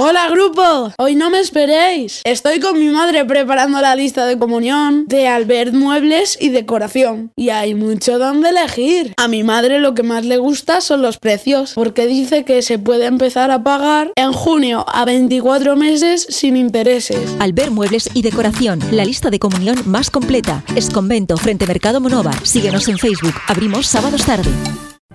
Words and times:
Hola 0.00 0.30
grupo, 0.30 0.92
hoy 0.96 1.16
no 1.16 1.28
me 1.28 1.40
esperéis. 1.40 2.20
Estoy 2.22 2.60
con 2.60 2.78
mi 2.78 2.86
madre 2.86 3.24
preparando 3.24 3.80
la 3.80 3.96
lista 3.96 4.26
de 4.26 4.38
comunión 4.38 5.06
de 5.08 5.26
Albert 5.26 5.74
Muebles 5.74 6.38
y 6.40 6.50
Decoración. 6.50 7.32
Y 7.34 7.48
hay 7.48 7.74
mucho 7.74 8.20
donde 8.20 8.50
elegir. 8.50 9.12
A 9.16 9.26
mi 9.26 9.42
madre 9.42 9.80
lo 9.80 9.94
que 9.94 10.04
más 10.04 10.24
le 10.24 10.36
gusta 10.36 10.82
son 10.82 11.02
los 11.02 11.18
precios, 11.18 11.72
porque 11.74 12.06
dice 12.06 12.44
que 12.44 12.62
se 12.62 12.78
puede 12.78 13.06
empezar 13.06 13.50
a 13.50 13.64
pagar 13.64 14.12
en 14.14 14.32
junio 14.32 14.86
a 14.86 15.04
24 15.04 15.74
meses 15.74 16.28
sin 16.30 16.56
intereses. 16.56 17.34
Albert 17.40 17.72
Muebles 17.72 18.08
y 18.14 18.22
Decoración, 18.22 18.78
la 18.92 19.04
lista 19.04 19.30
de 19.30 19.40
comunión 19.40 19.82
más 19.84 20.10
completa. 20.10 20.62
Es 20.76 20.90
convento 20.90 21.36
frente 21.36 21.66
Mercado 21.66 22.00
Monova. 22.00 22.30
Síguenos 22.44 22.86
en 22.86 22.98
Facebook. 22.98 23.34
Abrimos 23.48 23.88
sábados 23.88 24.24
tarde. 24.24 24.48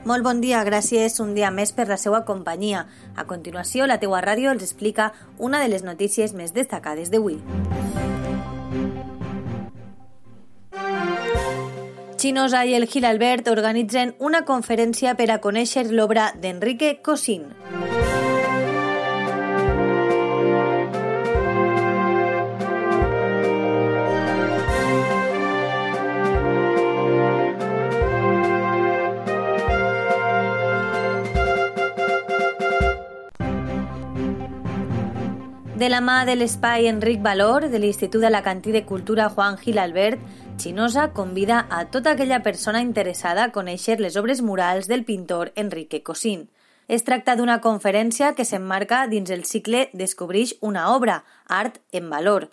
Molt 0.04 0.26
bon 0.26 0.42
dia, 0.44 0.60
gràcies 0.68 1.16
un 1.24 1.32
dia 1.32 1.48
més 1.52 1.72
per 1.72 1.86
la 1.88 1.96
seva 1.96 2.26
companyia. 2.28 2.84
A 3.16 3.24
continuació, 3.24 3.88
la 3.88 4.02
teua 4.02 4.20
ràdio 4.20 4.52
els 4.52 4.66
explica 4.66 5.14
una 5.40 5.62
de 5.64 5.70
les 5.72 5.86
notícies 5.88 6.34
més 6.36 6.52
destacades 6.52 7.12
d'avui. 7.14 7.40
Chinosa 12.20 12.66
i 12.68 12.76
el 12.76 12.88
Gil 12.88 13.08
Albert 13.08 13.48
organitzen 13.52 14.14
una 14.20 14.44
conferència 14.48 15.16
per 15.16 15.32
a 15.32 15.40
conèixer 15.44 15.90
l'obra 15.92 16.32
d'Enrique 16.40 16.98
Cosín. 17.04 17.48
De 35.74 35.88
la 35.90 36.04
mà 36.06 36.20
de 36.22 36.36
l'espai 36.38 36.86
Enric 36.86 37.24
Valor 37.26 37.64
de 37.66 37.80
l'Institut 37.82 38.22
Alacantí 38.28 38.70
de 38.72 38.84
Cultura 38.86 39.26
Juan 39.34 39.56
Gil 39.58 39.80
Albert, 39.82 40.20
Chinosa 40.62 41.08
convida 41.18 41.66
a 41.68 41.86
tota 41.90 42.12
aquella 42.12 42.44
persona 42.46 42.84
interessada 42.86 43.44
a 43.44 43.52
conèixer 43.52 43.96
les 44.00 44.14
obres 44.22 44.44
murals 44.46 44.86
del 44.88 45.02
pintor 45.04 45.50
Enrique 45.56 46.04
Cosín. 46.04 46.46
Es 46.88 47.02
tracta 47.08 47.34
d'una 47.36 47.58
conferència 47.66 48.36
que 48.38 48.46
s'emmarca 48.46 49.08
dins 49.10 49.34
el 49.34 49.46
cicle 49.50 49.88
Descobrix 49.94 50.54
una 50.62 50.92
obra, 50.94 51.24
Art 51.48 51.82
en 51.92 52.12
Valor. 52.12 52.52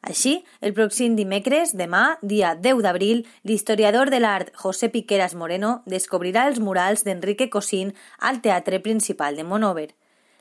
Així, 0.00 0.44
el 0.60 0.70
pròxim 0.72 1.16
dimecres, 1.18 1.74
demà, 1.74 2.20
dia 2.22 2.54
10 2.54 2.84
d'abril, 2.86 3.26
l'historiador 3.42 4.14
de 4.14 4.22
l'art 4.22 4.54
José 4.54 4.94
Piqueras 4.94 5.34
Moreno 5.34 5.80
descobrirà 5.86 6.46
els 6.46 6.62
murals 6.62 7.02
d'Enrique 7.02 7.50
Cosín 7.50 7.96
al 8.20 8.40
Teatre 8.40 8.78
Principal 8.78 9.34
de 9.34 9.42
Monover. 9.42 9.90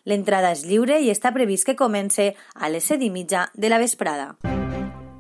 L'entrada 0.10 0.50
és 0.56 0.64
lliure 0.66 0.96
i 1.04 1.12
està 1.14 1.30
previst 1.36 1.68
que 1.68 1.76
comence 1.78 2.32
a 2.56 2.70
les 2.74 2.88
7 2.90 3.06
i 3.06 3.12
mitja 3.14 3.50
de 3.54 3.70
la 3.70 3.78
vesprada. 3.78 4.32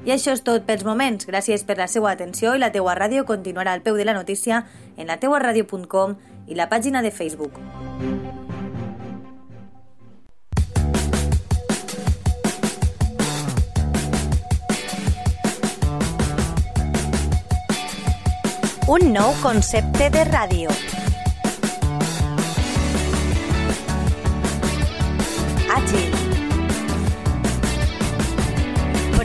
I 0.07 0.13
això 0.15 0.33
és 0.33 0.41
tot 0.41 0.63
pels 0.65 0.85
moments. 0.87 1.27
Gràcies 1.29 1.65
per 1.67 1.77
la 1.77 1.85
seva 1.91 2.09
atenció 2.09 2.55
i 2.55 2.61
la 2.63 2.71
teua 2.73 2.95
ràdio 2.97 3.27
continuarà 3.27 3.75
al 3.75 3.83
peu 3.85 3.99
de 3.99 4.07
la 4.07 4.15
notícia 4.17 4.63
en 4.97 5.11
la 5.11 5.19
teuaradio.com 5.21 6.15
i 6.47 6.57
la 6.57 6.69
pàgina 6.71 7.03
de 7.05 7.11
Facebook. 7.11 7.59
Un 18.89 19.11
nou 19.13 19.35
concepte 19.43 20.09
de 20.09 20.25
ràdio. 20.31 20.73